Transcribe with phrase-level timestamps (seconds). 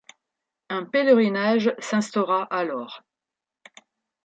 [0.71, 3.03] Un pèlerinage s'instaura alors.